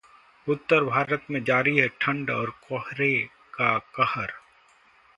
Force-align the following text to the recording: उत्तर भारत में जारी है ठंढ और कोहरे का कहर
उत्तर 0.47 0.83
भारत 0.83 1.25
में 1.31 1.43
जारी 1.43 1.77
है 1.77 1.87
ठंढ 2.01 2.29
और 2.29 2.49
कोहरे 2.69 3.13
का 3.53 3.77
कहर 3.95 4.33